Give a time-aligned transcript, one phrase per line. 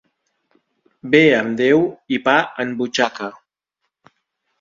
[1.15, 1.85] Bé amb Déu
[2.17, 2.33] i pa
[2.65, 3.29] en butxaca.